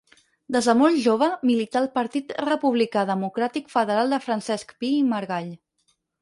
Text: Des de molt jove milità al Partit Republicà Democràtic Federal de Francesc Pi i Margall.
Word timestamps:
Des 0.53 0.67
de 0.69 0.73
molt 0.77 1.01
jove 1.01 1.27
milità 1.49 1.77
al 1.81 1.89
Partit 1.97 2.33
Republicà 2.45 3.03
Democràtic 3.11 3.69
Federal 3.75 4.17
de 4.17 4.21
Francesc 4.25 4.75
Pi 4.81 4.91
i 5.03 5.05
Margall. 5.13 5.55